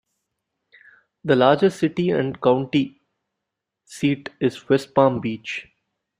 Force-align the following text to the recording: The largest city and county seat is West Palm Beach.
The 1.25 1.35
largest 1.35 1.77
city 1.77 2.09
and 2.09 2.41
county 2.41 3.03
seat 3.85 4.29
is 4.39 4.67
West 4.67 4.95
Palm 4.95 5.21
Beach. 5.21 5.67